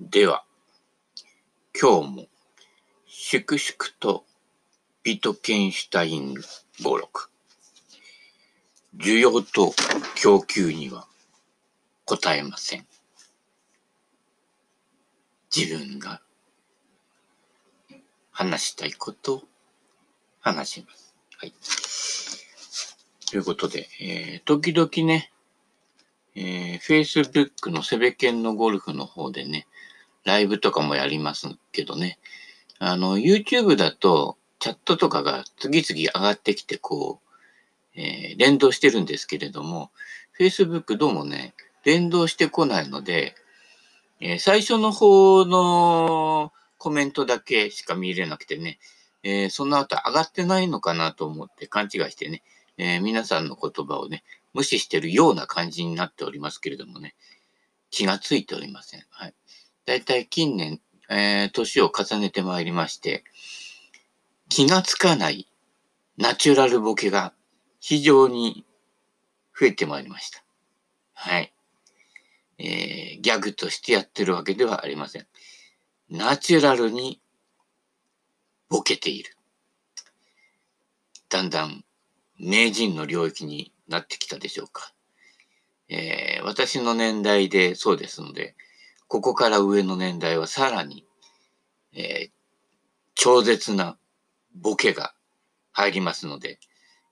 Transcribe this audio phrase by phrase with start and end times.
[0.00, 0.44] では、
[1.80, 2.26] 今日も
[3.06, 4.24] 粛々と
[5.04, 6.34] ビトケンシュタイン
[6.82, 7.30] 語録。
[8.96, 9.72] 需要と
[10.16, 11.06] 供給には
[12.06, 12.86] 答えません。
[15.54, 16.20] 自分が
[18.32, 19.42] 話したいことを
[20.40, 21.14] 話します。
[21.38, 21.52] はい。
[23.30, 25.30] ということで、えー、時々ね、
[26.34, 29.68] えー、Facebook のセベケンのゴルフの方でね、
[30.24, 32.18] ライブとかもやりますけどね、
[32.78, 39.90] あの、YouTube だとチャットとかが次々上がってきて、こう、えー、連動してるんですけれども、
[40.38, 43.34] Facebook どうもね、連動してこないので、
[44.20, 48.78] えー、最初の方のコメントだけしか見れなくてね、
[49.22, 52.42] えー、その後上がってないのかなと思って勘違いしてね、
[52.76, 57.14] えー、皆さんの言葉をね、無視してるような感じになっておりますけれどもね、
[57.90, 59.04] 気がついておりません。
[59.10, 59.34] はい。
[59.86, 60.80] だいたい近年、
[61.10, 63.24] えー、年を重ねてまいりまして、
[64.48, 65.48] 気がつかない
[66.16, 67.32] ナチュラルボケが
[67.80, 68.64] 非常に
[69.58, 70.42] 増えてまいりました。
[71.12, 71.52] はい。
[72.58, 75.26] えー、ギャグとしてやってるわけではありません。
[76.08, 77.20] ナチュラルに
[78.68, 79.36] ボケている。
[81.28, 81.84] だんだん
[82.38, 84.92] 名人の領域になってきたでしょうか。
[85.88, 88.54] えー、私の年代でそうですので、
[89.14, 91.06] ここから上の年代はさらに、
[91.92, 92.30] えー、
[93.14, 93.96] 超絶な
[94.56, 95.14] ボケが
[95.70, 96.58] 入りますので、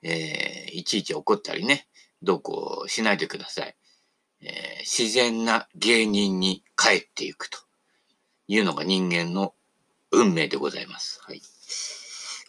[0.02, 1.86] えー、いちいち怒ったりね、
[2.20, 3.76] どうこうしないでください。
[4.40, 7.60] えー、自然な芸人に帰っていくと
[8.48, 9.54] いうのが人間の
[10.10, 11.20] 運命でございます。
[11.22, 11.40] はい。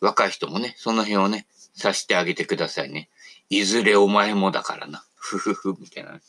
[0.02, 3.08] 若い人もね、その辺をね、さしてあげてくださいね。
[3.52, 5.06] いずれお前もだからな。
[5.14, 6.20] ふふふ、みたいな、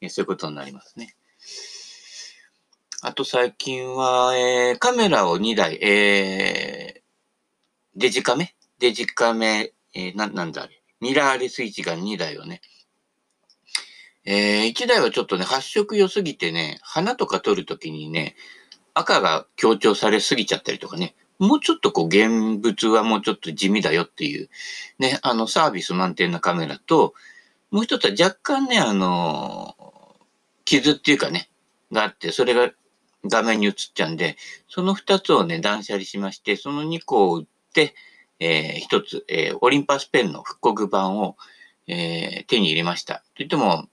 [0.00, 1.16] ね、そういうことになりますね。
[3.02, 7.00] あと最近は、えー、カメラを2台、えー、
[7.96, 8.54] デジカメ？
[8.78, 10.64] デジカメ、えー、な、なんだ？
[10.64, 10.82] あれ。
[11.00, 12.60] ミラーレス一眼2台をね。
[14.26, 18.36] えー、1台はちょっとね、発色良すぎてね、花とか撮るときにね、
[18.92, 24.50] 赤が強調されすぎちゃったりとかね、もうちょっとこう現物はもうちょっと地味だよっていう、
[24.98, 27.14] ね、あのサービス満点なカメラと、
[27.70, 29.74] もう一つは若干ね、あの、
[30.66, 31.48] 傷っていうかね、
[31.90, 32.70] があって、それが
[33.26, 34.36] 画面に映っちゃうんで、
[34.68, 37.94] その二つをね、断捨離しまして、その二個を売って、
[38.38, 41.36] えー、一つ、えー、オリンパスペンの復刻版を、
[41.86, 43.16] えー、手に入れました。
[43.16, 43.88] と言っても、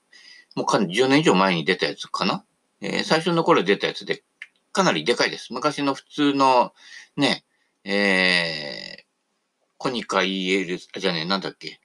[0.55, 2.43] もうかなり10年以上前に出たやつかな？
[2.81, 4.23] えー、最初の頃出たやつで、
[4.71, 5.53] かなりでかいです。
[5.53, 6.73] 昔の普通の、
[7.15, 7.43] ね、
[7.83, 9.03] えー、
[9.77, 11.79] コニカ EL、じゃねなんだっけ？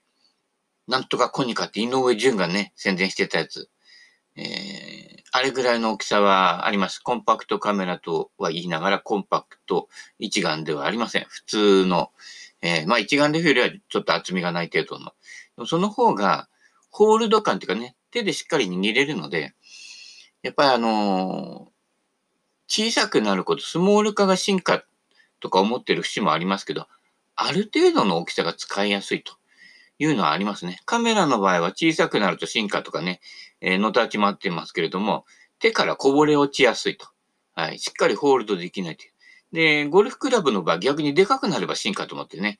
[0.88, 3.68] なんとかコニカって井上淳がね、宣伝してたやつ。
[4.36, 5.01] えー、
[5.34, 6.98] あれぐらいの大きさはあります。
[6.98, 9.88] コンパクトカメラとは言いながら、コンパクト
[10.18, 11.24] 一眼ではありません。
[11.26, 12.10] 普通の、
[12.60, 15.06] えー、まあ一眼レフよりはちょっと厚みがない程度の。
[15.06, 15.12] で
[15.56, 16.50] もその方が、
[16.90, 19.54] ホールド感っていうかね、手でしっかり握れるので、
[20.42, 21.72] やっぱりあのー、
[22.68, 24.84] 小さくなること、スモール化が進化
[25.40, 26.88] とか思ってる節もありますけど、
[27.36, 29.32] ある程度の大きさが使いやすいと
[29.98, 30.80] いうのはありますね。
[30.84, 33.20] カメラの場合は小さくなると進化とかね、
[33.60, 35.24] えー、のたちまってますけれども、
[35.58, 37.06] 手からこぼれ落ちやすいと。
[37.54, 37.78] はい。
[37.78, 39.12] しっかりホールドできないという。
[39.52, 42.58] で、ゴルフクラブの場合逆にでかくなれば進化と思ってね。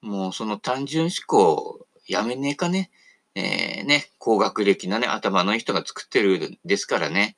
[0.00, 2.90] もうその単純思考やめねえかね。
[3.34, 7.36] えー、ね、高学歴なね、頭のいい人が作ってるんですからね。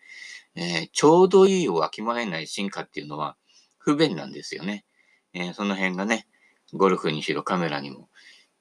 [0.55, 3.37] えー、ちょうどいいをわきまえない進化っていうのは、
[3.79, 4.85] 不便なんですよね。
[5.33, 6.29] えー、その辺がね、
[6.73, 8.09] ゴルフにしろカメラにも。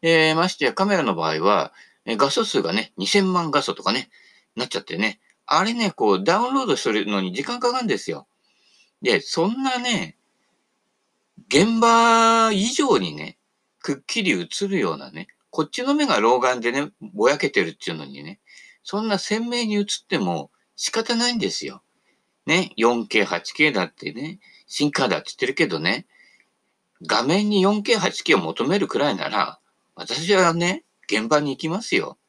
[0.01, 1.73] えー、ましてやカメラの場合は、
[2.05, 4.09] え画素数がね、2000万画素とかね、
[4.55, 8.27] なっちゃってね、あれね、こうダウンロードするのに時間かかるんですよ。
[9.01, 10.17] で、そんなね、
[11.49, 13.37] 現場以上にね、
[13.79, 18.39] くっきり映るようなね、こっちの目が老眼でね、ぼやけてるっていうのにね、
[18.83, 21.81] そんな鮮明に映っても仕方ないんですよ。
[22.45, 26.05] ね、4K、8K だってね、進化だって言ってるけどね、
[27.05, 29.59] 画面に 4K、8K を求めるくらいなら、
[29.97, 32.19] 私はね、現場に行きますよ。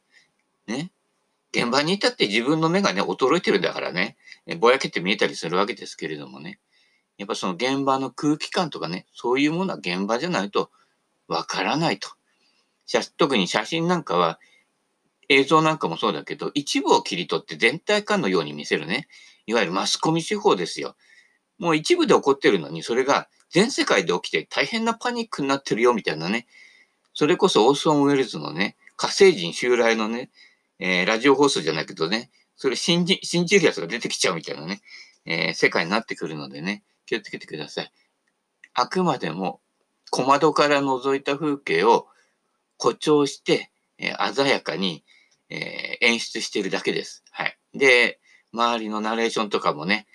[0.67, 0.91] ね。
[1.53, 4.17] 現場にいたって自分の目がね、衰えてるんだからね、
[4.59, 6.59] ぼやけて見えたりするわけですけれどもね。
[7.17, 10.71] やっぱその現場の空気感とかね、そういうものは現場じゃないと
[11.27, 12.09] わからないと。
[13.17, 14.39] 特に写真なんかは、
[15.27, 19.07] 映像なんかもそうだけど、一部を切り取って全体感のように見せるね。
[19.45, 20.95] いわゆるマスコミ手法ですよ。
[21.59, 26.47] もう一部で起こってるのに、それが全世界で起きて大変なパニックになってるよ、みたいなね。
[27.19, 30.29] それこそオーソン・ウェルズのね、火星人襲来のね、
[30.79, 34.79] えー、ラジオ放送じゃないけどね、それ信じ、信じる奴が出てきちゃうみたいなね、
[35.25, 37.91] えー、世界になってくるのでね、気をつけてください。
[38.73, 39.59] あくまでも
[40.11, 42.07] 小窓から覗いた風景を
[42.77, 45.03] 誇張して、えー、鮮やかに、
[45.49, 47.25] えー、演出しているだけです。
[47.31, 47.57] はい。
[47.73, 48.21] で、
[48.53, 50.07] 周りのナレーションとかもね、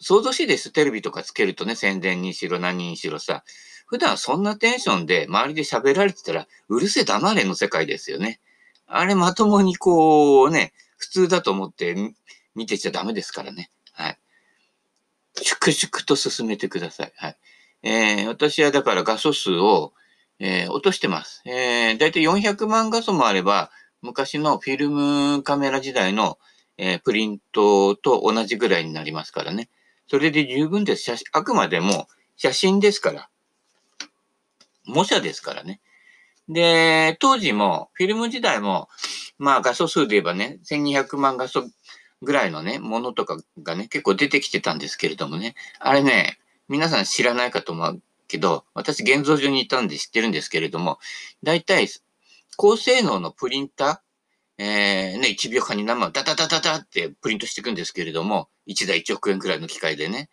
[0.00, 0.70] 想像しいです。
[0.70, 3.44] テレビとかつけるとね、宣伝にしろ何にしろさ、
[3.88, 8.38] 普段そんなテンションで周りで喋られてたら、うるせえ黙れの世界ですよね。
[8.86, 11.96] あれまともにこうね、普通だと思って
[12.54, 13.70] 見てちゃダメですからね。
[13.92, 14.18] はい。
[15.42, 17.12] 粛々と進めてください。
[17.16, 17.36] はい。
[17.82, 19.94] えー、私はだから画素数を、
[20.38, 21.42] えー、落としてます。
[21.46, 23.70] えー、だいたい400万画素もあれば、
[24.02, 26.38] 昔のフィルムカメラ時代の、
[26.76, 29.70] えー、プリントと同じぐらいになりますからね。
[30.08, 31.04] それで十分です。
[31.04, 32.06] 写あくまでも
[32.36, 33.30] 写真ですから。
[34.88, 35.80] 模写ですからね。
[36.48, 38.88] で、当時も、フィルム時代も、
[39.38, 41.70] まあ画素数で言えばね、1200万画素
[42.22, 45.54] ぐらいのね、ものとかがね、結構出てきてたんですけれどもね。
[45.78, 46.38] あれね、
[46.68, 50.98] 皆さん知らないかと思うけど、私現像所にいたんで知ってるんですけれども、
[51.42, 51.88] 大体、
[52.56, 60.30] 高性能のプリンター、えー、ね、1秒間に何万ダダダダダってプリントしていくんですけれども、1台1億円くらいの機械でね。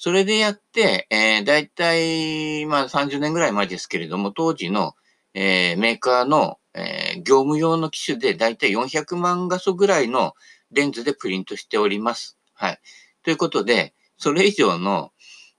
[0.00, 4.94] それでやって、えー、だいたい、まあ30年ぐらい前ですけれども、当時の、
[5.34, 10.34] えー、メーカーの、えー、業務用の機種でだいたい400万画素ぐらいの
[10.70, 12.38] レンズでプリントしております。
[12.54, 12.78] はい。
[13.24, 15.10] ということで、それ以上の、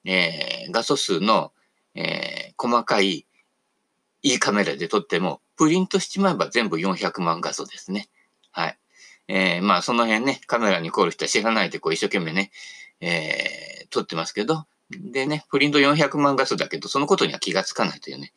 [0.05, 1.51] えー、画素数の、
[1.93, 3.27] えー、細かい
[4.21, 8.07] いいカメラで撮っても、プリントしちまえば全部400万画素ですね。
[8.51, 8.79] はい。
[9.27, 12.51] えー、まあその辺ね、カメラに来る人は知らないでこう一生懸命ね、
[13.01, 18.33] えー、撮ってますけど、でね、プリント400万画素だけど、そのことには気がつかないというね、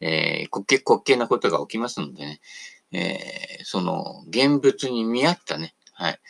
[0.00, 2.40] えー、滑稽、滑稽なことが起きますのでね、
[2.92, 6.20] えー、その、現物に見合ったね、はい、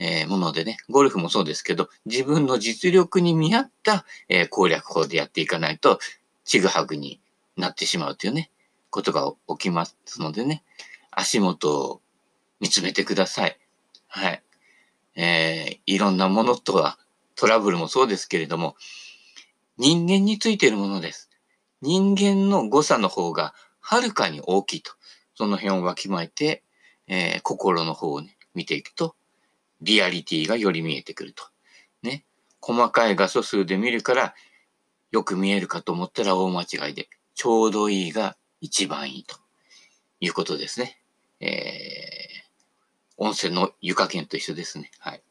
[0.00, 6.00] えー、ものでね、ゴルフもそうですけど、自分の実力に見合った、えー、攻略法でやっていかないと、
[6.44, 7.20] ちぐはぐに
[7.56, 8.50] なってしまうというね、
[8.90, 10.64] ことが起きますのでね、
[11.12, 12.00] 足元を
[12.58, 13.58] 見つめてください。
[14.08, 14.42] はい。
[15.14, 16.98] えー、いろんなものとは、
[17.34, 18.76] トラブルもそうですけれども、
[19.78, 21.30] 人間についているものです。
[21.80, 24.92] 人間の誤差の方がはるかに大きいと。
[25.34, 26.62] その辺をわきまえて、
[27.06, 29.16] えー、心の方をね、見ていくと、
[29.80, 31.44] リアリティがより見えてくると。
[32.02, 32.24] ね。
[32.60, 34.34] 細かい画素数で見るから、
[35.10, 39.36] よく見えるかと思ったら大間違いで、ちょうどいいが一番いいと
[40.20, 40.98] いうことですね。
[41.40, 42.12] え
[43.16, 44.90] 温泉の湯加減と一緒ですね。
[44.98, 45.22] はい。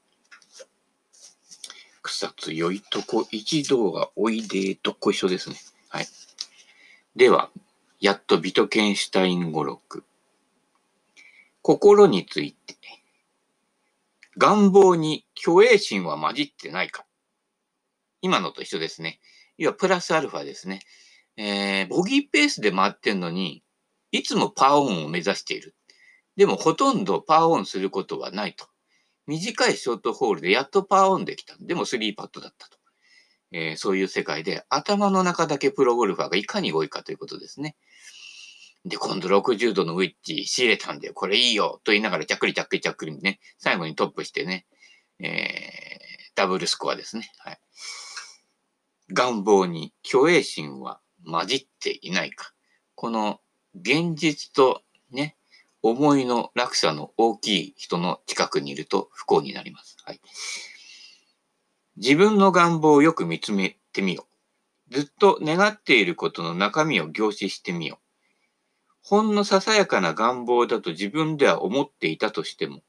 [2.02, 5.56] 草津よいとこ一同がおいでとご一緒ですね。
[5.90, 6.08] はい。
[7.16, 7.50] では、
[8.00, 10.04] やっとビトケンシュタイン語録。
[11.62, 12.76] 心について、
[14.38, 17.06] 願望に虚栄心は混じってないか。
[18.22, 19.20] 今のと一緒ですね。
[19.58, 20.80] 要はプラスアルファですね。
[21.38, 23.64] えー、ボギーペースで回ってんのに、
[24.12, 25.76] いつもパーオンを目指している。
[26.36, 28.71] でもほとんどパーオンすることはないと。
[29.32, 31.56] 短いショートホールでやっとパーオンできた。
[31.62, 32.78] でも3パットだったと。
[33.54, 37.78] えー、そういう世界で頭の中だけプロゴルファーがいかに多いかということですね。
[38.84, 44.66] で、今度60度のウィッチ仕入れたんで、これいいよと言いながら、ちゃっくりちゃっくりちゃっくりね、最後にトップしてね、
[45.20, 45.32] えー、
[46.36, 47.32] ダブルスコアですね。
[47.38, 47.60] はい。
[49.14, 52.54] 願望に虚栄心は混じっていないか。
[52.96, 53.40] この
[53.76, 55.38] 現実とね、
[55.84, 59.98] 思いの落差の大きい人の近くにいると不幸になります。
[60.04, 60.22] はい。
[61.98, 64.28] 自分の願望をよく見つめてみよ
[64.90, 64.94] う。
[64.94, 67.98] ずっと願っていることの中身を凝視してみよう。
[69.04, 72.84] ほんのささやかな願望だと自分では思っていたとしても、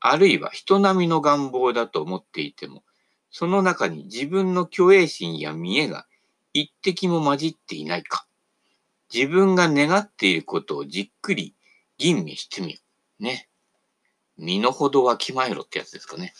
[0.00, 2.82] あるいは人並みの願望だと思っていても、
[3.30, 6.06] その中に自分の虚栄心や見栄が
[6.52, 8.26] 一滴も混じっていないか。
[9.12, 11.54] 自分が願っていることをじっくり
[11.98, 12.78] 吟味してみよ
[13.20, 13.22] う。
[13.22, 13.48] ね。
[14.38, 16.32] 身の程は気前ろってやつですかね。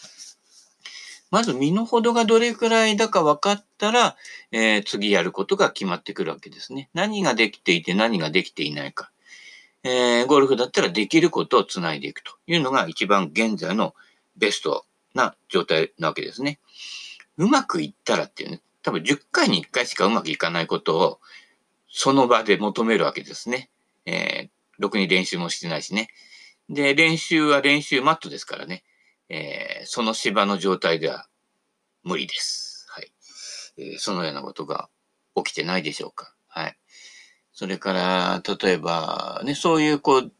[1.30, 4.16] まず身の程がどれくらいだか分かったら、
[4.50, 6.90] えー、次やることが決まってくるわけですね。
[6.92, 9.10] 何ができていて何ができていないか。
[9.82, 13.94] えー、ゴルフだったらできることをつないでいくというのが一番現在の
[14.36, 16.60] ベストな状態なわけですね。
[17.38, 21.20] うまくいったらっていうね、多分10回に1回しかうまくいかないことを
[21.88, 23.70] その場で求めるわけですね。
[24.04, 24.48] えー、
[24.82, 26.08] ろくに練習もしてないしね。
[26.68, 28.84] で、練習は練習マットですからね。
[29.28, 31.26] えー、その芝の状態では
[32.02, 32.86] 無理です。
[32.90, 33.12] はい。
[33.78, 34.90] えー、そのようなことが
[35.36, 36.34] 起きてないでしょうか。
[36.48, 36.76] はい。
[37.52, 40.32] それから、例えば、ね、そういう、こう、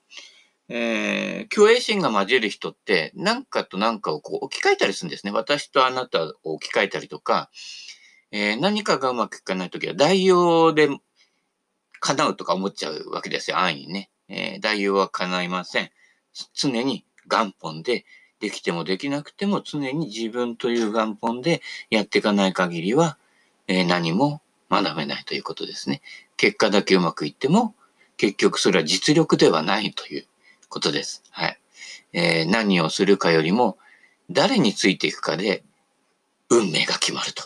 [0.68, 5.32] えー、共栄心が混じる人って、何かと何かをこう置き換えたりするんですね。
[5.32, 7.50] 私とあなたを置き換えたりとか、
[8.30, 10.88] えー、何かがうまくいかないときは代用で
[12.00, 14.10] 叶うとか思っちゃうわけですよ、安易にね。
[14.32, 15.90] えー、代用は叶いません。
[16.54, 18.04] 常に元本で、
[18.40, 23.16] できてもできなくても常に自分という元本でやっていかない限りは、
[23.68, 26.02] えー、何も学べないということですね。
[26.36, 27.74] 結果だけうまくいっても、
[28.16, 30.26] 結局それは実力ではないという
[30.68, 31.22] ことです。
[31.30, 31.58] はい。
[32.14, 33.78] えー、何をするかよりも、
[34.30, 35.62] 誰についていくかで、
[36.48, 37.44] 運命が決まると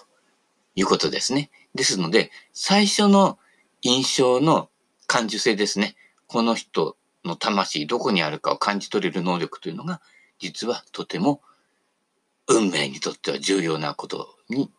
[0.75, 1.51] いうことですね。
[1.75, 3.39] ですので、最初の
[3.83, 4.69] 印象の
[5.07, 5.95] 感受性ですね。
[6.27, 10.01] この人の魂、どこにあるかを感じ取れる能力というのが、
[10.39, 11.41] 実はとても
[12.49, 14.71] 運命にとっては重要なことに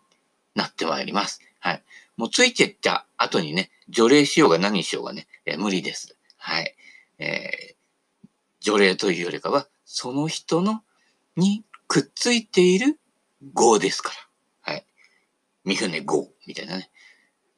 [0.56, 1.42] なってまいります。
[1.60, 1.84] はい。
[2.16, 6.18] もうついてった後にね、除霊しようが何しようがね、えー、無理です。
[6.38, 6.76] はい。
[7.20, 8.28] えー、
[8.60, 10.82] 除霊というよりかは、その人の、
[11.36, 13.00] にくっついている
[13.56, 14.12] 業ですか
[14.66, 14.74] ら。
[14.74, 14.86] はい。
[15.64, 16.90] 三船業みたいなね。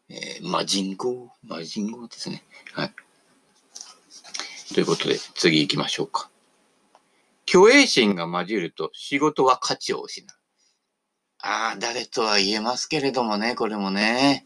[0.10, 2.44] えー、魔人業、魔人業ですね。
[2.74, 2.94] はい。
[4.74, 6.30] ということで、次行きましょうか。
[7.50, 10.40] 虚栄心が混じると仕事は価値を失う。
[11.42, 14.46] ああ、誰とは言えますけれどもね、これもね。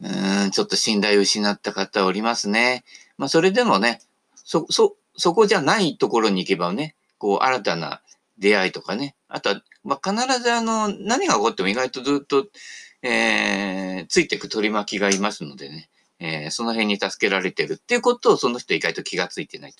[0.00, 2.84] うん、ちょっと信頼を失った方おりますね。
[3.16, 4.00] まあ、それでもね、
[4.34, 8.00] そ、そ、そこじゃないところに行けばね、こう、新たな
[8.38, 9.14] 出会いとかね。
[9.28, 12.46] あとは、まあ、必ずあの、何が起こっても意外とずっと、
[13.02, 15.90] えー、ついていく取り巻きがいますのでね。
[16.20, 19.74] えー、その辺に助けられてるっていうことをその人意外と気がついてない。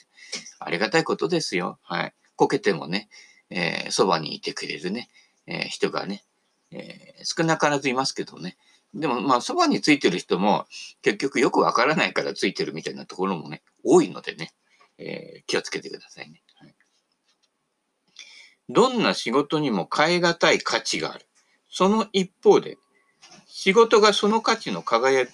[0.61, 1.79] ありがたいことですよ。
[1.83, 2.15] はい。
[2.37, 3.09] こけてもね、
[3.51, 5.09] えー、そばにいてくれるね、
[5.47, 6.25] えー、人がね、
[6.71, 8.57] え、少なからずいますけどね。
[8.95, 10.67] でも、まあ、そばについてる人も、
[11.03, 14.53] 結局よくわからないからついてるみたいなところもね、多いのでね、
[14.99, 16.43] え、気をつけてくださいね。
[16.57, 16.75] はい、
[18.69, 21.27] どんな仕事にも変え難い価値がある。
[21.71, 22.79] その一方で、
[23.47, 25.29] 仕事がその価値の輝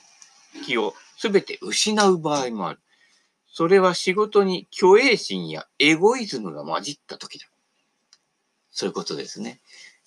[0.62, 2.80] きを全て失う場合もある。
[3.46, 7.46] それは仕事に虚栄心やエゴイズムが混じった時だ。
[8.70, 9.60] そういうことですね。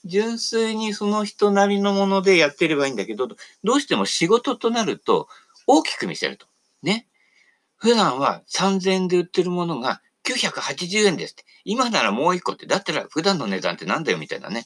[0.04, 3.28] 純粋にその人なりのものでやってればいいんだけど、
[3.64, 5.28] どうしても仕事となると
[5.66, 6.48] 大きく見せると。
[6.84, 7.08] ね。
[7.78, 11.46] 普段は3000円で売ってるものが980円ですって。
[11.64, 12.66] 今ならもう一個って。
[12.66, 14.66] だったら普段の値段ってなんだよみたいなね。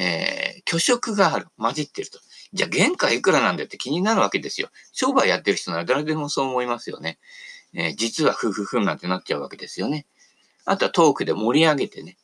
[0.00, 1.48] えー、虚食がある。
[1.58, 2.20] 混じってると。
[2.52, 4.68] じゃあ原価いくらなんだよって気になるわけですよ。
[4.92, 7.18] 商売やってる人なら誰でもそう思いますよね。
[7.74, 10.06] えー、実はふふふなんてなっちゃうわけですよね。
[10.64, 12.16] あとはトークで盛り上げてね、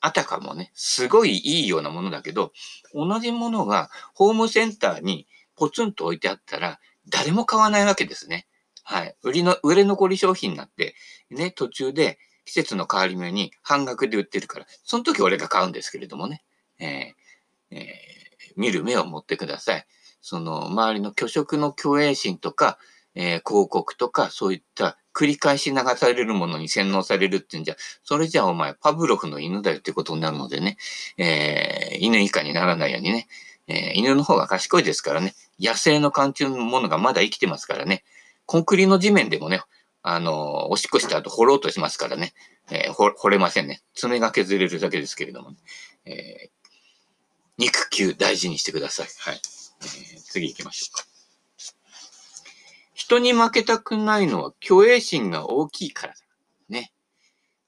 [0.00, 2.52] あたかもね、すごいいいようなものだけど、
[2.94, 8.46] 同じものがホームセンターにポツンと置いてあったら、誰も買わないわけですね。
[8.84, 9.16] はい。
[9.22, 10.94] 売りの、売れ残り商品になって、
[11.30, 16.42] ね、途中で季節の変わり目に半額で売ってるから、その時俺が買うんですけれどもね。
[16.78, 19.86] えー、えー、見る目を持ってください。
[20.20, 22.78] その、周りの虚食の虚栄心とか、
[23.14, 30.76] えー、広告とか、そういった繰り返し流されるものに洗脳されるっていうんじゃ、それじゃあお前パブロフの犬だよってことになるのでね、
[31.16, 33.26] えー、犬以下にならないようにね、
[33.66, 38.04] えー、犬の方が賢いですからね、野生の環境のものがまだ生きてますからね、
[38.46, 39.60] コンクリの地面でもね、
[40.02, 42.32] あの、おしっこした後掘ろうとしますからね、
[42.70, 43.82] えー、掘れませんね。
[43.94, 45.56] 爪が削れるだけですけれども、ね、
[46.06, 46.50] えー、
[47.58, 49.06] 肉球大事にしてください。
[49.18, 49.40] はい。
[49.82, 51.04] えー、次行きましょうか。
[52.94, 56.18] 人に負けたくないのは虚栄心が大きいからだ。
[56.68, 56.92] ね。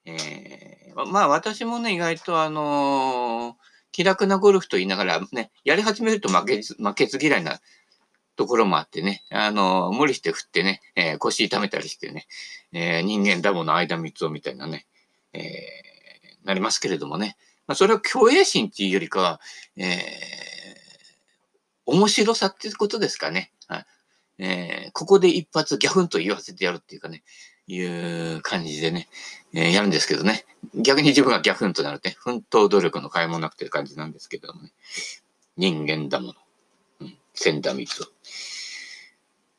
[0.05, 3.55] えー、まあ私もね、意外とあのー、
[3.91, 7.61] 気楽なゴルフと言いながらね、やり始めると負けず、負けず嫌いな
[8.37, 12.27] ところもあってね、あのー、無理して振ってね、えー、腰痛めたりしてね、
[12.73, 14.87] え人間ダボの間三つをみたいなね、
[15.33, 15.41] え
[16.45, 17.37] なりますけれどもね。
[17.71, 19.41] まあ、それは虚栄心っていうよりかは、
[19.77, 19.95] え
[21.87, 23.53] 面白さっていうことですかね。
[23.69, 23.87] はい
[24.39, 27.23] えー、ここで一発ギャフンと言わせてやるっていうかね、
[27.69, 29.09] いう感じでね、
[29.55, 30.47] えー、やるんですけどね。
[30.75, 34.73] 逆に自分がギャフンとなるね、奮闘努力の買い物なくていう感じなんですけどもね。
[35.57, 36.35] 人間だもの。
[37.03, 38.11] うん、千田光夫。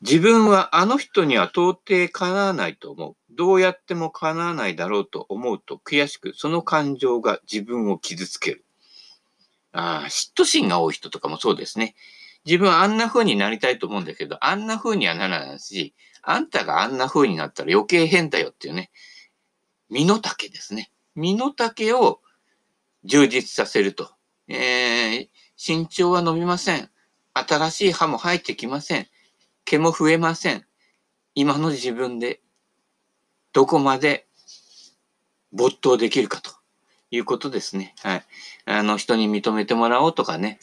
[0.01, 3.15] 自分はあの人には到底叶わないと思う。
[3.29, 8.65] どうやっても叶わないだろうと思うと悔しく、その感情が自分を傷つける。
[9.73, 11.95] ああ、嫉妬心が多い人とかもそうですね。
[12.45, 15.93] 自分はあんな風になりたいと思うんだけど、あんな風にはならないし、
[16.23, 18.91] あんたがあんな風になったら余計変だよっていうね、
[19.89, 20.91] 身の丈ですね。
[21.15, 22.21] 身の丈を
[23.03, 24.11] 充実させると。
[24.47, 26.89] えー、身長は伸びません。
[27.33, 29.07] 新しい歯も生えてきません。
[29.65, 30.65] 毛も増えません。
[31.35, 32.41] 今の自分で
[33.53, 34.25] どこまで
[35.51, 36.51] 没頭できるかと
[37.09, 37.93] いうことですね。
[38.01, 38.25] はい。
[38.65, 40.59] あの、人に認めてもらおうとかね、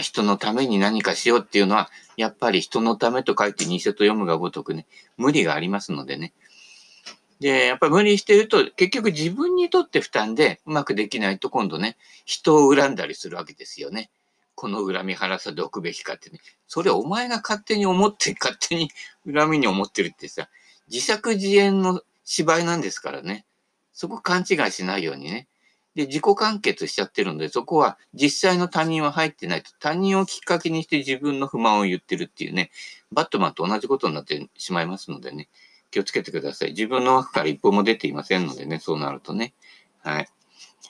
[0.00, 4.86] 人のために何かしようっていうのは、やっぱり人のためと書いて偽と読むがごとくね、
[5.16, 6.32] 無理がありますのでね。
[7.40, 14.10] で、やっぱり無理してると、結局自分にとって負担でうまくできないと今度ね、人を恨んだりするわけですよね。
[14.58, 16.40] この恨み腹さでおくべきかってね。
[16.66, 18.90] それお前が勝手に思って、勝手に
[19.32, 20.48] 恨みに思ってるってさ、
[20.90, 23.46] 自作自演の芝居なんですからね。
[23.92, 25.46] そこ勘違いしないようにね。
[25.94, 29.70] で、自己完結しちゃってるので、そこは実際の他人は入ってないと。
[29.78, 32.72] 他人をきっかけにして自分の不満を言ってるっていうね、
[33.12, 35.48] バットマンと同じことになってしまいますのでね。
[35.92, 36.70] 気をつけてください。
[36.70, 39.54] 自分の枠から一歩も出ていませんのでね、そうなるとね。
[40.02, 40.28] はい。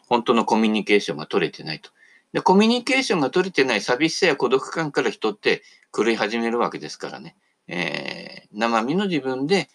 [0.06, 1.90] 本当のコミュニケーションが取れてないと。
[2.32, 5.62] で、コミュニケーションが取れてない寂しさや孤独感から人って
[5.94, 7.36] 狂い始めるわけですからね。
[7.66, 9.68] えー、生身の自分で、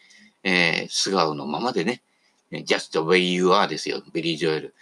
[0.44, 2.04] えー、素顔のままでね、
[2.52, 4.76] just the way you are ですよ、ビリー・ジョエル。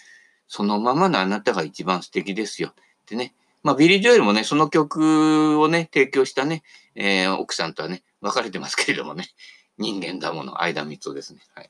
[0.47, 2.69] そのままのあなたが一番素敵ですよ。
[2.69, 2.73] っ
[3.05, 3.33] てね。
[3.63, 6.63] まあ、ビリー・ジョエルもね、その曲をね、提供したね、
[6.95, 9.29] えー、奥さんとはね、別れてますけれどもね。
[9.77, 11.39] 人間だもの、相田みつをですね。
[11.55, 11.69] はい。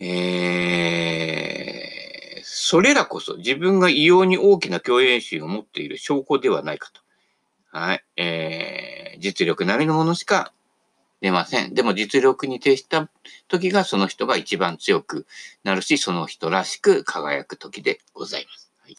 [0.00, 0.63] えー、
[2.74, 7.02] それらこそ自分が異様に大きな共演心を持っている証拠ではないかと。
[7.70, 8.04] はい。
[8.16, 10.52] えー、実力なりのものしか
[11.20, 11.72] 出ません。
[11.72, 13.08] でも実力に徹した
[13.46, 15.24] 時がその人が一番強く
[15.62, 18.72] なるし、その人らしく輝く時でございます。
[18.82, 18.96] はい、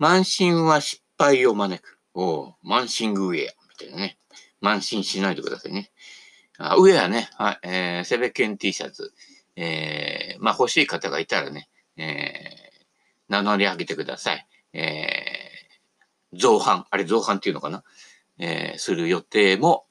[0.00, 1.98] 慢心は失敗を招く。
[2.14, 4.16] おマンシングウェアみたいなね。
[4.62, 5.90] 慢心しないでくださいね。
[6.56, 9.12] あ上はね、はい、えー、セベケン T シャツ。
[9.56, 12.84] えー、まあ欲しい方がいたらね、えー、
[13.28, 14.46] 名乗り上げてください。
[14.72, 17.84] えー、造反、あれ造反っていうのかな？
[18.38, 19.86] えー、する予定も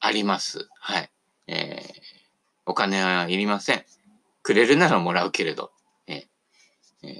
[0.00, 0.68] あります。
[0.80, 1.10] はい。
[1.46, 1.82] えー、
[2.66, 3.84] お金はいりません。
[4.42, 5.70] くれるならもらうけれど、
[6.08, 7.12] えー、えー、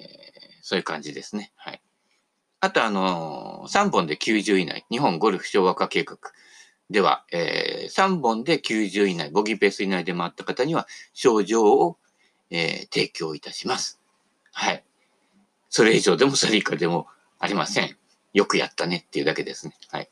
[0.63, 1.53] そういう感じですね。
[1.57, 1.81] はい。
[2.61, 6.19] あと、あのー、3本で90以内、日本ゴルフ昭和化計画
[6.91, 11.99] では、えー、3本で90以内、ボギーペース以内で回った方には、症状を、
[12.55, 13.99] えー、提供いたします。
[14.53, 14.85] はい。
[15.71, 17.07] それ以上でもそれ以下でも
[17.39, 17.97] ありません。
[18.35, 19.75] よくやったねっていうだけですね。
[19.91, 20.11] はい。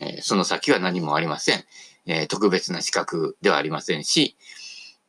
[0.00, 1.64] えー、その先は何もありません。
[2.06, 4.36] えー、特別な資格ではありませんし、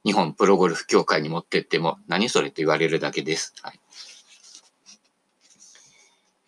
[0.04, 3.54] 日本プロゴルフ協会に持ってっても何それと言われるだけです。
[3.62, 3.80] はい。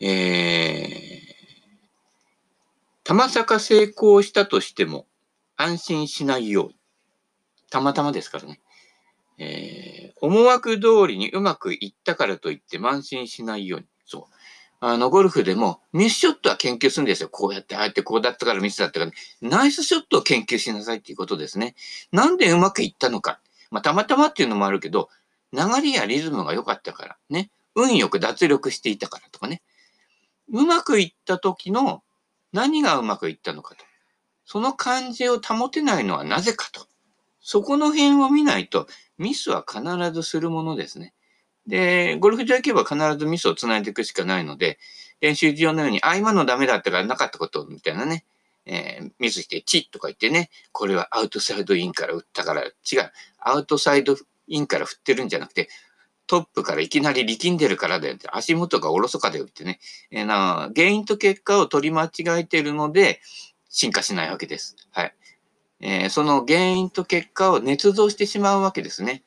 [0.02, 1.38] えー、
[3.06, 5.06] たまさか成功したとしても
[5.56, 6.76] 安心しないように。
[7.70, 8.60] たまたまですからね。
[9.38, 13.86] えー、思惑通りにうまくいったからといって慢心しないように。
[14.06, 14.36] そう。
[14.82, 17.30] あの、ゴルフでもミスショットは研究するんですよ。
[17.30, 21.76] こうやって、ああやってこうだったからミスだったから、ナイスショットを研究しなさいっていうことですね。
[22.12, 23.40] なんでうまくいったのか。
[23.72, 25.10] まあ、たまたまっていうのもあるけど、
[25.52, 27.52] 流れやリズムが良かったから、ね。
[27.76, 29.62] 運よく脱力していたからとかね。
[30.52, 32.04] うまくいった時の
[32.54, 33.86] 何がうまくいったのかと。
[34.46, 36.88] その感じを保てないのはなぜかと。
[37.42, 41.14] そこの辺を見ないとミスは必ずするものですね。
[41.68, 44.80] で、ゴルフ場行けば必ずミスを繋いでいくしかないので、
[45.22, 48.26] 練習場のように、あ、今のダメだったからなかったことみたいなね、
[48.66, 52.72] えー、ミスしてチッとか言ってね、これはアウトサイドインから打ったから、違う。
[53.40, 54.16] アウトサイド
[54.48, 55.70] インから振ってるんじゃなくて、
[56.28, 59.80] トップからいきなり力んでるからだよって、足元がおろそかだよってね、
[60.12, 63.22] えー、な原因と結果を取り間違えてるので、
[63.70, 64.76] 進化しないわけです。
[64.92, 65.16] はい。
[65.82, 69.24] えー、その原因と結果を捏造してしまうわけですね。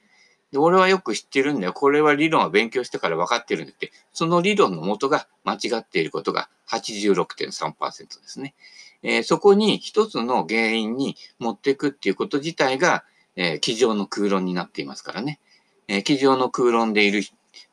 [0.52, 1.72] で俺はよく知ってるんだよ。
[1.72, 3.90] これは理論は勉強してから分かってるんだって。
[4.12, 8.54] その理論の元が間違っていることが86.3%ですね。
[9.02, 15.40] えー、そこに一つの原因に持っていくっていうこと自体が、えー、机上の空論になっていますからね。
[15.88, 17.22] えー、机上の空論でいる、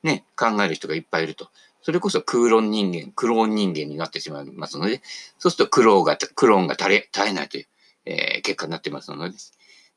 [0.03, 1.49] ね、考える人がいっぱいいると。
[1.81, 5.01] それこそ空論人間、クローン人間になってしまいますので、
[5.37, 7.67] そうするとクローが、クローンが絶え、絶えないという、
[8.09, 9.37] えー、結果になってますので、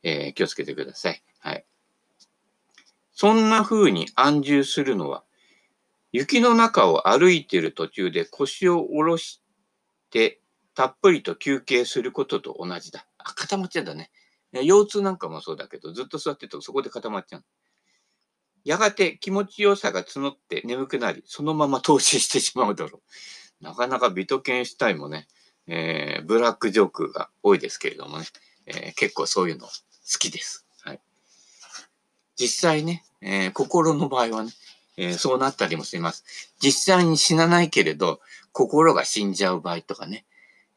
[0.03, 1.23] えー、気をつけてください。
[1.39, 1.65] はい。
[3.11, 5.23] そんな風に安住するのは、
[6.11, 9.41] 雪の中を歩いている途中で腰を下ろし
[10.11, 10.39] て、
[10.75, 13.07] たっぷりと休憩することと同じだ。
[13.17, 14.11] あ、固まっちゃうんだね。
[14.51, 17.43] 腰痛なんかもそうだけど、ずっと座ってるとそこで固まっちゃう。
[18.63, 23.01] やがて気持ちよさが募って眠くなり、そのまま投資してしまうだろ
[23.61, 23.63] う。
[23.63, 25.27] なかなかビトケンシュタインもね、
[25.67, 28.25] えー、ブラックジョークが多いですけれどもね、
[28.65, 29.71] えー、結構そういうの好
[30.19, 30.65] きです。
[30.81, 30.99] はい。
[32.35, 34.51] 実際ね、えー、心の場合はね、
[34.97, 36.23] えー、そうなったりもします。
[36.59, 38.19] 実際に死なないけれど、
[38.51, 40.25] 心が死んじゃう場合とかね。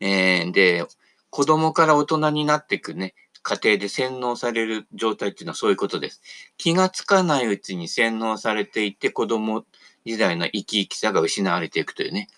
[0.01, 0.87] えー、で、
[1.31, 6.21] 子供から大人になっていくね、過程で洗脳される状態っていうのはそういうことです。
[6.57, 9.65] 気がつかないうちに洗脳されていって子供
[10.05, 12.29] 時代の生き生きさが失われていくというね。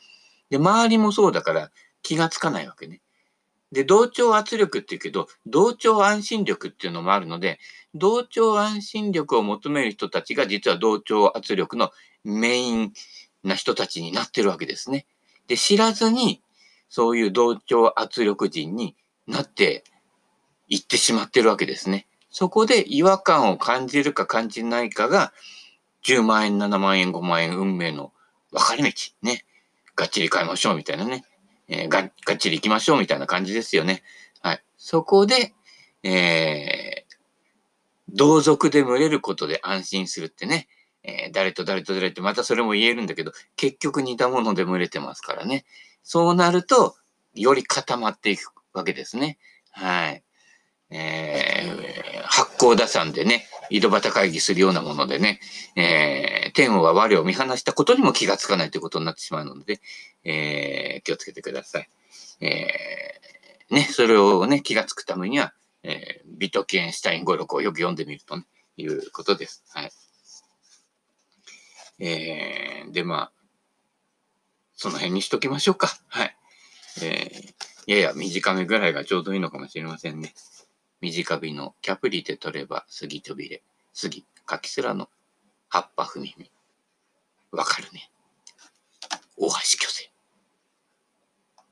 [0.50, 1.70] で、周りもそうだから
[2.08, 3.02] 気がつかないわけね。
[3.70, 7.58] で、同調圧力って言うけど、同調安心力っていうのもあるので、
[7.94, 11.90] 同調安心力を求める人たちが実は同調圧力の
[12.24, 12.92] メイン
[13.44, 15.04] な人たちになってるわけですね。
[15.48, 16.42] で、知らずに、
[16.88, 19.84] そういう同調圧力人になって
[20.68, 22.06] いってしまってるわけですね。
[22.30, 25.34] そこで違和感を感じるか感じないかが、
[26.04, 28.14] 10万円、7万円、5万円、運命の
[28.50, 28.92] 分かれ道。
[29.20, 29.44] ね。
[29.94, 31.27] がっちり買いましょうみたいなね。
[31.68, 34.02] えー、ががっちり行きましょうみたいな感じですよね。
[34.40, 34.62] はい。
[34.76, 35.54] そこで、
[36.02, 37.16] えー、
[38.08, 40.68] 同族で群れることで安心するってね。
[41.04, 45.64] えー、誰と誰と誰ってまたそれも言えるんだけど、結局似たもので群れてますからね。
[46.02, 46.96] そうなると、
[47.34, 49.38] より固まっていくわけですね。
[49.70, 50.22] はい。
[50.90, 55.40] えー、八甲打算でね、井戸端会議するようなものでね、
[55.76, 59.80] えー、天は我を見放したことにも気がつかないということになってしまうので、
[60.24, 61.88] えー、気をつけてください。
[62.40, 65.52] えー、ね、それをね、気がつくためには、
[65.82, 68.44] えー、ビトケンシュタイン語録をよく読んでみるとね、
[68.76, 69.64] いうことです。
[69.70, 69.92] はい。
[72.00, 73.32] えー、で、まあ、
[74.74, 75.88] その辺にしときましょうか。
[76.08, 76.36] はい。
[77.02, 80.34] えー、やや短めぐらいがちょうどいいのかもしれませんね。
[81.00, 85.08] 短火のキャプリで取れば杉とびれ、杉、柿すらの
[85.68, 86.50] 葉っぱ踏みみ。
[87.52, 88.10] わかるね。
[89.36, 89.87] 大橋